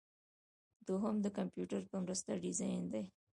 دوهم 0.87 1.15
د 1.21 1.25
کمپیوټر 1.37 1.81
په 1.91 1.97
مرسته 2.03 2.31
ډیزاین 2.43 2.83
دی. 2.93 3.03